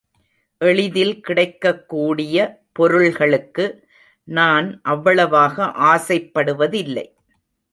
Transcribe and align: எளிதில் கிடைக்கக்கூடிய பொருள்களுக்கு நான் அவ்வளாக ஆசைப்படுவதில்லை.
எளிதில் 0.61 1.19
கிடைக்கக்கூடிய 1.19 2.37
பொருள்களுக்கு 2.71 3.65
நான் 4.27 4.67
அவ்வளாக 4.85 5.65
ஆசைப்படுவதில்லை. 5.91 7.07